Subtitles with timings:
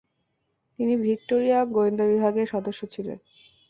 [0.79, 3.17] তিনি ভিক্টোরিয়া গোয়েন্দাবিভাগের সদস্য ছিলেন।